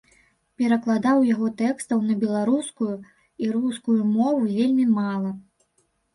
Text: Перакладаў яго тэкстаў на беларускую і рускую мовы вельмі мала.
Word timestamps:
Перакладаў 0.59 1.17
яго 1.33 1.47
тэкстаў 1.61 1.99
на 2.07 2.15
беларускую 2.23 2.95
і 3.45 3.51
рускую 3.59 4.01
мовы 4.17 4.41
вельмі 4.59 4.85
мала. 4.99 5.31